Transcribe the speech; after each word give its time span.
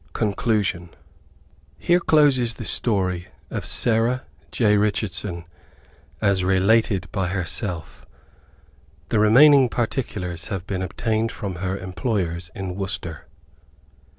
CONCLUSION. 0.13 0.89
Here 1.77 1.99
closes 1.99 2.55
the 2.55 2.63
history 2.63 3.27
of 3.51 3.63
Sarah 3.63 4.23
J. 4.51 4.75
Richardson, 4.75 5.45
as 6.19 6.43
related 6.43 7.07
by 7.11 7.27
herself. 7.27 8.03
The 9.09 9.19
remaining 9.19 9.69
particulars 9.69 10.47
have 10.47 10.65
been 10.65 10.81
obtained 10.81 11.31
from 11.31 11.57
her 11.57 11.77
employers 11.77 12.49
in 12.55 12.73
Worcester. 12.73 13.27